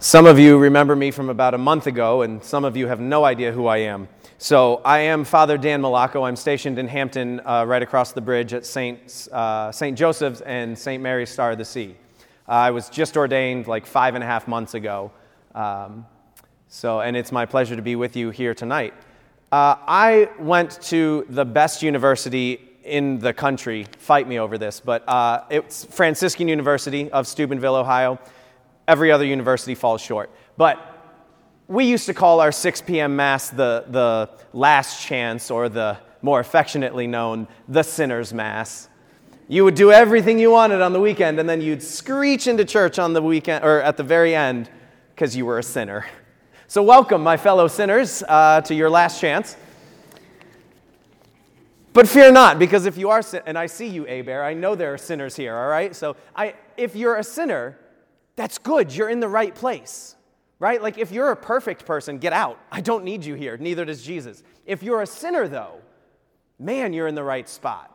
[0.00, 3.00] Some of you remember me from about a month ago, and some of you have
[3.00, 4.06] no idea who I am.
[4.38, 6.24] So, I am Father Dan Malacco.
[6.24, 9.26] I'm stationed in Hampton, uh, right across the bridge at St.
[9.32, 9.98] Uh, St.
[9.98, 11.02] Joseph's and St.
[11.02, 11.96] Mary's Star of the Sea.
[12.48, 15.10] Uh, I was just ordained like five and a half months ago.
[15.52, 16.06] Um,
[16.68, 18.94] so, and it's my pleasure to be with you here tonight.
[19.50, 23.84] Uh, I went to the best university in the country.
[23.98, 28.20] Fight me over this, but uh, it's Franciscan University of Steubenville, Ohio
[28.88, 30.30] every other university falls short.
[30.56, 30.96] But
[31.68, 33.14] we used to call our 6 p.m.
[33.14, 38.88] Mass the, the last chance, or the more affectionately known, the sinner's Mass.
[39.46, 42.98] You would do everything you wanted on the weekend, and then you'd screech into church
[42.98, 44.70] on the weekend, or at the very end,
[45.14, 46.06] because you were a sinner.
[46.66, 49.56] So, welcome, my fellow sinners, uh, to your last chance.
[51.92, 54.92] But fear not, because if you are, and I see you, Abear, I know there
[54.92, 55.94] are sinners here, all right?
[55.94, 57.78] So, I, if you're a sinner,
[58.38, 58.94] that's good.
[58.94, 60.14] You're in the right place,
[60.60, 60.80] right?
[60.80, 62.56] Like if you're a perfect person, get out.
[62.70, 63.56] I don't need you here.
[63.56, 64.44] Neither does Jesus.
[64.64, 65.80] If you're a sinner, though,
[66.56, 67.92] man, you're in the right spot.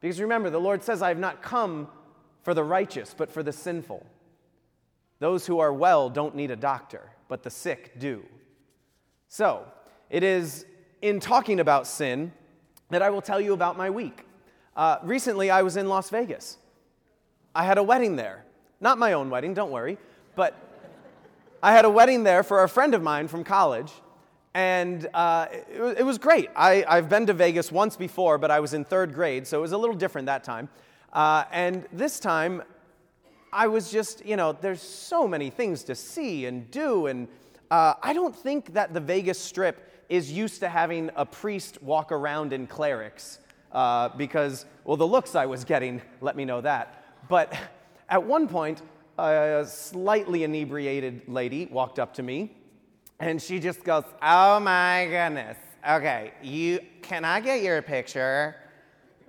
[0.00, 1.88] Because remember, the Lord says, I have not come
[2.44, 4.06] for the righteous, but for the sinful.
[5.18, 8.24] Those who are well don't need a doctor, but the sick do.
[9.26, 9.66] So,
[10.08, 10.66] it is
[11.02, 12.32] in talking about sin
[12.90, 14.24] that I will tell you about my week.
[14.76, 16.58] Uh, recently, I was in Las Vegas.
[17.56, 18.44] I had a wedding there.
[18.80, 19.98] Not my own wedding, don't worry.
[20.34, 20.54] But
[21.62, 23.92] I had a wedding there for a friend of mine from college.
[24.54, 26.50] And uh, it, it, was great.
[26.56, 29.60] I, I've been to Vegas once before, but I was in third grade, so it
[29.60, 30.68] was a little different that time.
[31.12, 32.62] Uh, and this time,
[33.52, 37.06] I was just, you know, there's so many things to see and do.
[37.06, 37.28] And
[37.70, 42.10] uh, I don't think that the Vegas Strip is used to having a priest walk
[42.10, 43.38] around in clerics
[43.72, 47.04] uh, because, well, the looks I was getting let me know that.
[47.28, 47.56] But
[48.10, 48.82] at one point,
[49.18, 52.56] a slightly inebriated lady walked up to me
[53.20, 55.56] and she just goes, Oh my goodness.
[55.88, 58.56] Okay, you can I get your picture?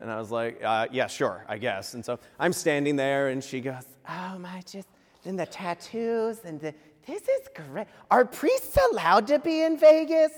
[0.00, 1.94] And I was like, uh, Yeah, sure, I guess.
[1.94, 4.88] And so I'm standing there and she goes, Oh my, just,
[5.24, 6.74] and the tattoos and the,
[7.06, 7.86] this is great.
[8.10, 10.32] Are priests allowed to be in Vegas?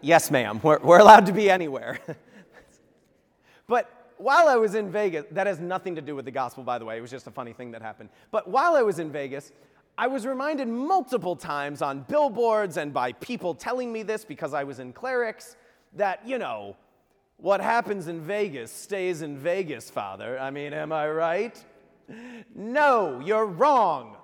[0.00, 1.98] yes, ma'am, we're, we're allowed to be anywhere.
[3.66, 6.78] but while I was in Vegas, that has nothing to do with the gospel, by
[6.78, 8.10] the way, it was just a funny thing that happened.
[8.30, 9.52] But while I was in Vegas,
[9.96, 14.64] I was reminded multiple times on billboards and by people telling me this because I
[14.64, 15.56] was in clerics
[15.96, 16.76] that, you know,
[17.38, 20.38] what happens in Vegas stays in Vegas, Father.
[20.38, 21.64] I mean, am I right?
[22.54, 24.16] No, you're wrong.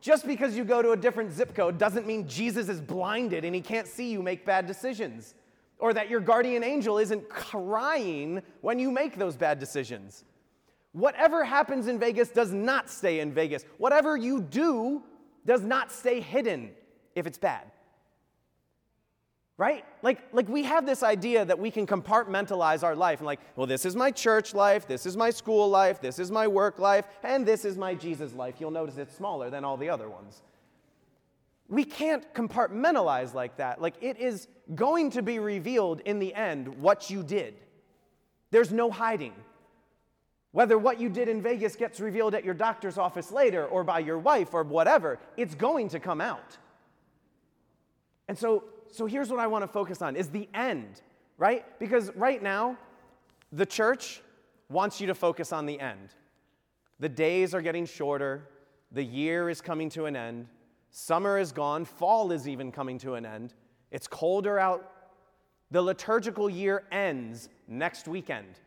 [0.00, 3.54] Just because you go to a different zip code doesn't mean Jesus is blinded and
[3.54, 5.34] he can't see you make bad decisions
[5.80, 10.24] or that your guardian angel isn't crying when you make those bad decisions.
[10.92, 13.64] Whatever happens in Vegas does not stay in Vegas.
[13.78, 15.02] Whatever you do
[15.46, 16.72] does not stay hidden
[17.14, 17.70] if it's bad.
[19.56, 19.84] Right?
[20.02, 23.66] Like, like we have this idea that we can compartmentalize our life and, like, well,
[23.66, 27.06] this is my church life, this is my school life, this is my work life,
[27.22, 28.54] and this is my Jesus life.
[28.58, 30.42] You'll notice it's smaller than all the other ones.
[31.70, 33.80] We can't compartmentalize like that.
[33.80, 37.54] Like, it is going to be revealed in the end what you did.
[38.50, 39.32] There's no hiding.
[40.50, 44.00] Whether what you did in Vegas gets revealed at your doctor's office later or by
[44.00, 46.58] your wife or whatever, it's going to come out.
[48.26, 51.02] And so, so here's what I want to focus on is the end,
[51.38, 51.64] right?
[51.78, 52.76] Because right now,
[53.52, 54.22] the church
[54.68, 56.10] wants you to focus on the end.
[56.98, 58.48] The days are getting shorter,
[58.90, 60.48] the year is coming to an end,
[60.90, 63.54] summer is gone, fall is even coming to an end.
[63.90, 64.90] It's colder out.
[65.70, 68.58] The liturgical year ends next weekend.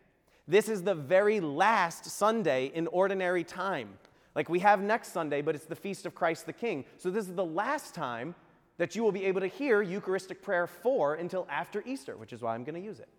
[0.48, 3.90] This is the very last Sunday in ordinary time.
[4.36, 6.86] Like we have next Sunday, but it's the feast of Christ the King.
[6.98, 8.36] So this is the last time
[8.78, 12.42] that you will be able to hear Eucharistic prayer four until after Easter, which is
[12.42, 13.10] why I'm going to use it.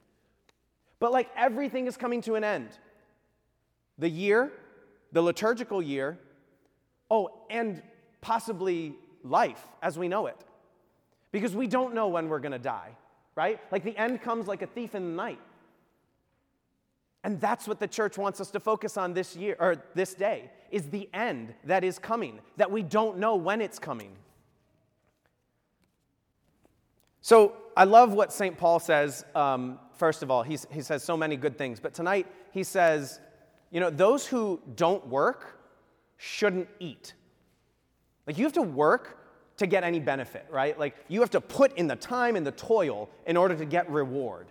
[0.98, 2.70] But like everything is coming to an end.
[3.98, 4.52] The year,
[5.12, 6.18] the liturgical year,
[7.10, 7.82] oh, and
[8.20, 8.94] possibly
[9.24, 10.36] life as we know it
[11.32, 12.90] because we don't know when we're going to die,
[13.34, 13.58] right?
[13.72, 15.40] Like the end comes like a thief in the night.
[17.24, 20.50] And that's what the church wants us to focus on this year or this day
[20.70, 24.10] is the end that is coming, that we don't know when it's coming.
[27.22, 28.58] So I love what St.
[28.58, 29.24] Paul says.
[29.34, 33.20] Um, first of all, he's, he says so many good things, but tonight he says,
[33.70, 35.58] you know, those who don't work
[36.18, 37.14] shouldn't eat.
[38.26, 39.18] Like you have to work
[39.56, 40.78] to get any benefit, right?
[40.78, 43.88] Like you have to put in the time and the toil in order to get
[43.90, 44.48] reward.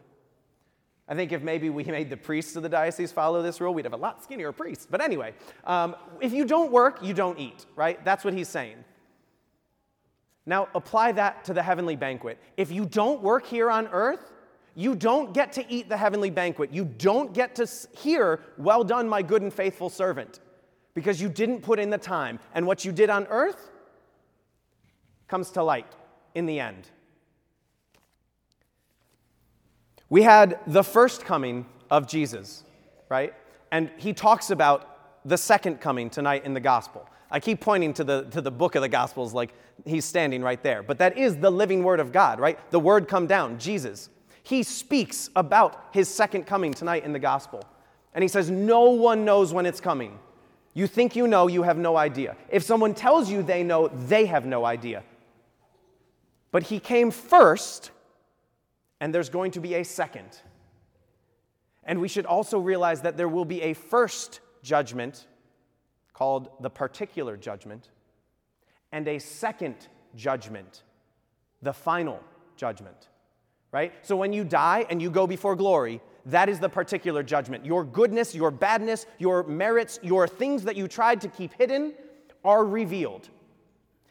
[1.07, 3.85] I think if maybe we made the priests of the diocese follow this rule, we'd
[3.85, 4.87] have a lot skinnier priests.
[4.89, 5.33] But anyway,
[5.65, 8.03] um, if you don't work, you don't eat, right?
[8.05, 8.83] That's what he's saying.
[10.45, 12.37] Now, apply that to the heavenly banquet.
[12.57, 14.33] If you don't work here on earth,
[14.75, 16.73] you don't get to eat the heavenly banquet.
[16.73, 17.67] You don't get to
[17.97, 20.39] hear, Well done, my good and faithful servant,
[20.93, 22.39] because you didn't put in the time.
[22.53, 23.71] And what you did on earth
[25.27, 25.87] comes to light
[26.35, 26.89] in the end.
[30.09, 32.63] We had the first coming of Jesus,
[33.09, 33.33] right?
[33.71, 37.09] And he talks about the second coming tonight in the gospel.
[37.31, 39.55] I keep pointing to the, to the book of the Gospels like
[39.85, 40.83] he's standing right there.
[40.83, 42.59] But that is the living word of God, right?
[42.69, 44.09] The word come down, Jesus.
[44.43, 47.63] He speaks about his second coming tonight in the gospel.
[48.13, 50.19] And he says, No one knows when it's coming.
[50.73, 52.35] You think you know, you have no idea.
[52.49, 55.03] If someone tells you they know, they have no idea.
[56.51, 57.91] But he came first,
[58.99, 60.41] and there's going to be a second.
[61.83, 65.27] And we should also realize that there will be a first judgment
[66.13, 67.89] called the particular judgment,
[68.91, 69.75] and a second
[70.15, 70.83] judgment,
[71.61, 72.19] the final
[72.55, 73.09] judgment.
[73.71, 73.93] Right?
[74.03, 77.65] So when you die and you go before glory, that is the particular judgment.
[77.65, 81.93] Your goodness, your badness, your merits, your things that you tried to keep hidden
[82.43, 83.29] are revealed.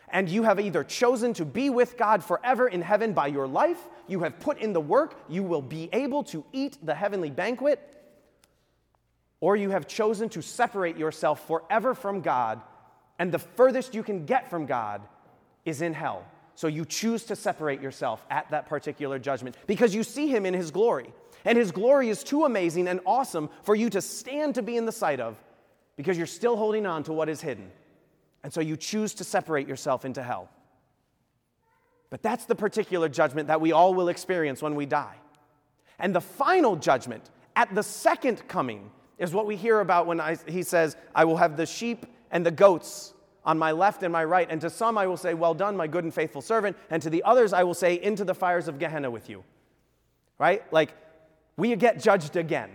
[0.08, 3.88] And you have either chosen to be with God forever in heaven by your life,
[4.06, 7.80] you have put in the work, you will be able to eat the heavenly banquet,
[9.40, 12.60] or you have chosen to separate yourself forever from God,
[13.18, 15.00] and the furthest you can get from God
[15.64, 16.26] is in hell.
[16.56, 20.52] So you choose to separate yourself at that particular judgment because you see Him in
[20.52, 21.12] His glory.
[21.44, 24.86] And His glory is too amazing and awesome for you to stand to be in
[24.86, 25.36] the sight of
[25.96, 27.70] because you're still holding on to what is hidden.
[28.42, 30.48] And so you choose to separate yourself into hell.
[32.10, 35.16] But that's the particular judgment that we all will experience when we die.
[35.98, 40.36] And the final judgment at the second coming is what we hear about when I,
[40.46, 44.24] he says, I will have the sheep and the goats on my left and my
[44.24, 44.46] right.
[44.50, 46.76] And to some I will say, Well done, my good and faithful servant.
[46.90, 49.44] And to the others I will say, Into the fires of Gehenna with you.
[50.38, 50.70] Right?
[50.72, 50.94] Like,
[51.56, 52.70] we get judged again.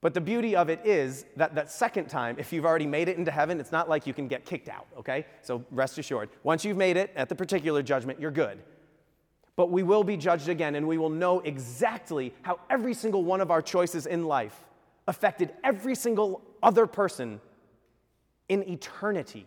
[0.00, 3.18] But the beauty of it is that that second time, if you've already made it
[3.18, 5.26] into heaven, it's not like you can get kicked out, okay?
[5.42, 6.30] So rest assured.
[6.42, 8.60] Once you've made it at the particular judgment, you're good.
[9.56, 13.42] But we will be judged again, and we will know exactly how every single one
[13.42, 14.58] of our choices in life
[15.06, 17.40] affected every single other person
[18.48, 19.46] in eternity,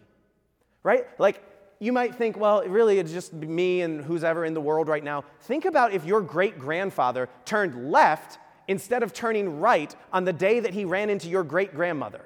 [0.84, 1.08] right?
[1.20, 1.42] Like,
[1.84, 5.04] you might think, well, really, it's just me and who's ever in the world right
[5.04, 5.24] now.
[5.42, 10.60] Think about if your great grandfather turned left instead of turning right on the day
[10.62, 12.22] that he ran into your great grandmother.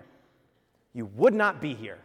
[0.94, 1.98] You would not be here.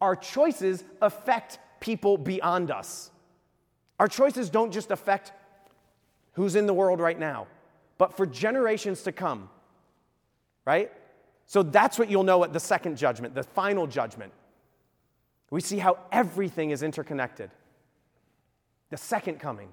[0.00, 3.10] Our choices affect people beyond us.
[4.00, 5.32] Our choices don't just affect
[6.32, 7.46] who's in the world right now,
[7.98, 9.48] but for generations to come
[10.64, 10.92] right?
[11.46, 14.32] So that's what you'll know at the second judgment, the final judgment.
[15.52, 17.50] We see how everything is interconnected.
[18.88, 19.68] The second coming.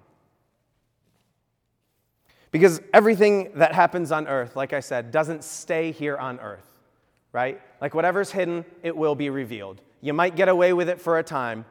[2.51, 6.67] Because everything that happens on earth, like I said, doesn't stay here on earth,
[7.31, 7.61] right?
[7.79, 9.79] Like whatever's hidden, it will be revealed.
[10.01, 11.63] You might get away with it for a time,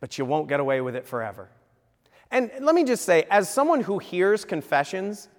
[0.00, 1.48] but you won't get away with it forever.
[2.30, 5.30] And let me just say, as someone who hears confessions,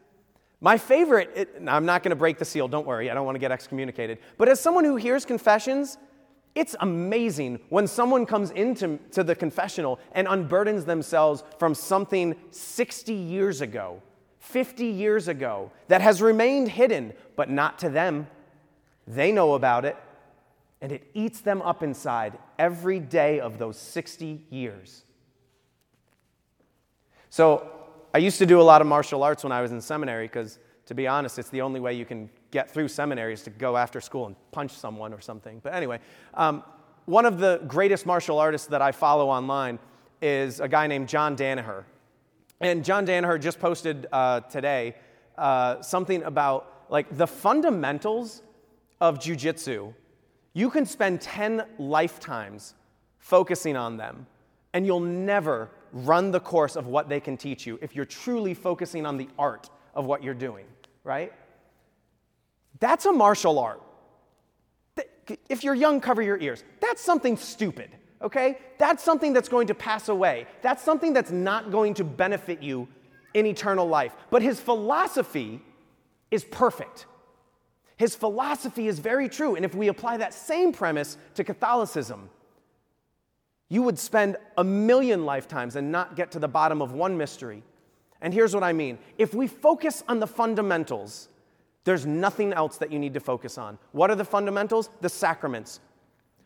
[0.62, 3.36] my favorite, it, I'm not going to break the seal, don't worry, I don't want
[3.36, 4.18] to get excommunicated.
[4.40, 6.00] But as someone who hears confessions,
[6.58, 13.14] it's amazing when someone comes into to the confessional and unburdens themselves from something 60
[13.14, 14.02] years ago,
[14.40, 18.26] 50 years ago, that has remained hidden, but not to them.
[19.06, 19.96] They know about it,
[20.82, 25.04] and it eats them up inside every day of those 60 years.
[27.30, 27.72] So,
[28.16, 30.58] I used to do a lot of martial arts when I was in seminary because,
[30.88, 34.02] to be honest, it's the only way you can get through seminaries to go after
[34.02, 35.60] school and punch someone or something.
[35.64, 36.00] But anyway,
[36.34, 36.64] um,
[37.06, 39.80] one of the greatest martial artists that I follow online
[40.22, 41.84] is a guy named John Danaher.
[42.60, 44.96] And John Danaher just posted uh, today
[45.38, 48.42] uh, something about like the fundamentals
[49.00, 49.94] of jujitsu.
[50.54, 52.74] You can spend 10 lifetimes
[53.20, 54.26] focusing on them,
[54.74, 58.54] and you'll never run the course of what they can teach you if you're truly
[58.54, 60.66] focusing on the art of what you're doing,
[61.04, 61.32] right?
[62.80, 63.82] That's a martial art.
[65.50, 66.64] If you're young, cover your ears.
[66.80, 67.90] That's something stupid,
[68.22, 68.60] okay?
[68.78, 70.48] That's something that's going to pass away.
[70.62, 72.88] That's something that's not going to benefit you
[73.34, 74.16] in eternal life.
[74.30, 75.62] But his philosophy
[76.32, 77.06] is perfect.
[77.98, 79.56] His philosophy is very true.
[79.56, 82.30] And if we apply that same premise to Catholicism,
[83.70, 87.64] you would spend a million lifetimes and not get to the bottom of one mystery.
[88.22, 91.28] And here's what I mean if we focus on the fundamentals,
[91.88, 93.78] there's nothing else that you need to focus on.
[93.94, 94.90] What are the fundamentals?
[95.00, 95.80] The sacraments.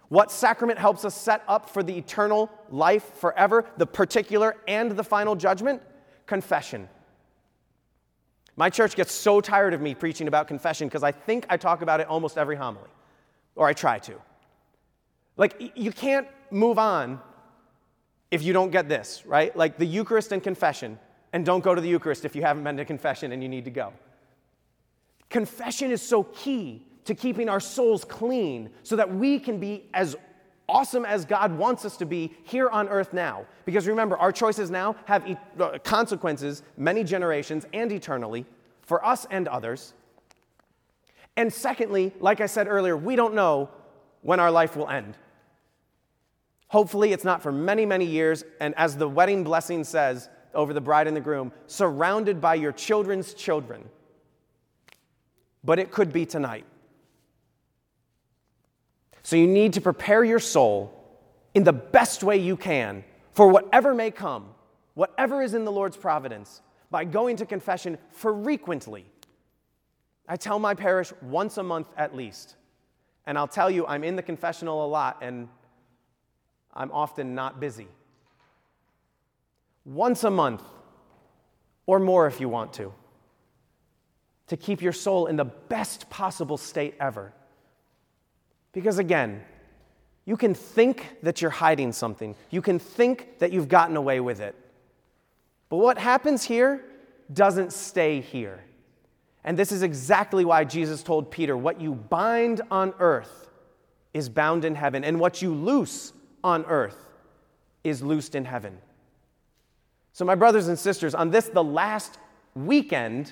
[0.10, 5.04] What sacrament helps us set up for the eternal life forever, the particular and the
[5.04, 5.82] final judgment?
[6.28, 6.88] Confession.
[8.56, 11.82] My church gets so tired of me preaching about confession because I think I talk
[11.82, 12.92] about it almost every homily,
[13.56, 14.14] or I try to.
[15.38, 17.20] Like, you can't move on
[18.30, 19.58] if you don't get this, right?
[19.58, 21.00] Like the Eucharist and confession,
[21.34, 23.66] and don't go to the Eucharist if you haven't been to confession and you need
[23.66, 23.92] to go.
[25.32, 30.16] Confession is so key to keeping our souls clean so that we can be as
[30.70, 33.46] awesome as God wants us to be here on earth now.
[33.66, 38.46] Because remember, our choices now have e- uh, consequences many generations and eternally
[38.82, 39.94] for us and others.
[41.38, 43.70] And secondly, like I said earlier, we don't know
[44.22, 45.18] when our life will end.
[46.68, 48.44] Hopefully, it's not for many, many years.
[48.60, 52.74] And as the wedding blessing says over the bride and the groom, surrounded by your
[52.74, 53.90] children's children.
[55.64, 56.66] But it could be tonight.
[59.24, 60.94] So you need to prepare your soul
[61.54, 63.04] in the best way you can
[63.34, 64.50] for whatever may come,
[64.94, 69.06] whatever is in the Lord's providence, by going to confession frequently.
[70.28, 72.56] I tell my parish once a month at least.
[73.26, 75.48] And I'll tell you, I'm in the confessional a lot and
[76.74, 77.88] I'm often not busy.
[79.86, 80.64] Once a month,
[81.86, 82.94] or more if you want to,
[84.52, 87.32] to keep your soul in the best possible state ever.
[88.74, 89.42] Because again,
[90.26, 94.42] you can think that you're hiding something, you can think that you've gotten away with
[94.42, 94.54] it.
[95.70, 96.84] But what happens here
[97.32, 98.62] doesn't stay here.
[99.46, 103.50] And this is exactly why Jesus told Peter, What you bind on earth
[104.14, 106.12] is bound in heaven, and what you loose
[106.44, 107.08] on earth
[107.86, 108.80] is loosed in heaven.
[110.12, 112.18] So, my brothers and sisters, on this, the last
[112.54, 113.32] weekend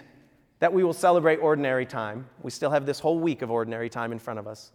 [0.60, 4.12] that we will celebrate ordinary time, we still have this whole week of ordinary time
[4.12, 4.72] in front of us.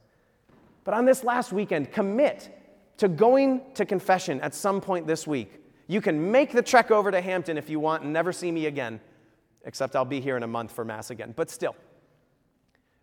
[0.84, 2.50] But on this last weekend, commit
[2.98, 5.60] to going to confession at some point this week.
[5.86, 8.66] You can make the trek over to Hampton if you want and never see me
[8.66, 9.00] again,
[9.64, 11.34] except I'll be here in a month for Mass again.
[11.36, 11.74] But still,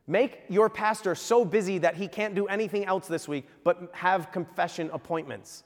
[0.07, 4.31] make your pastor so busy that he can't do anything else this week but have
[4.31, 5.63] confession appointments.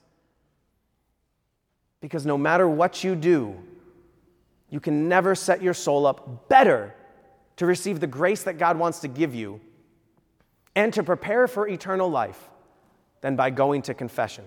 [2.02, 3.56] Because no matter what you do,
[4.70, 6.94] you can never set your soul up better
[7.58, 9.62] to receive the grace that God wants to give you
[10.76, 12.50] and to prepare for eternal life
[13.22, 14.46] than by going to confession.